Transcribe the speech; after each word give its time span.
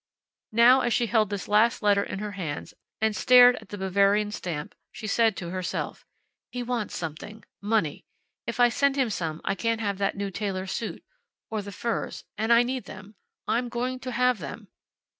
Now, 0.53 0.81
as 0.81 0.93
she 0.95 1.05
held 1.05 1.29
this 1.29 1.47
last 1.47 1.83
letter 1.83 2.01
in 2.01 2.17
her 2.17 2.31
hands, 2.31 2.73
and 3.01 3.15
stared 3.15 3.55
at 3.57 3.69
the 3.69 3.77
Bavarian 3.77 4.31
stamp, 4.31 4.73
she 4.91 5.05
said 5.05 5.37
to 5.37 5.51
herself: 5.51 6.07
"He 6.49 6.63
wants 6.63 6.95
something. 6.95 7.45
Money. 7.61 8.03
If 8.47 8.59
I 8.59 8.69
send 8.69 8.95
him 8.95 9.11
some 9.11 9.41
I 9.45 9.53
can't 9.53 9.79
have 9.79 9.99
that 9.99 10.17
new 10.17 10.31
tailor 10.31 10.65
suit, 10.65 11.03
or 11.51 11.61
the 11.61 11.71
furs. 11.71 12.23
And 12.35 12.51
I 12.51 12.63
need 12.63 12.85
them. 12.85 13.13
I'm 13.47 13.69
going 13.69 13.99
to 13.99 14.11
have 14.11 14.39
them." 14.39 14.69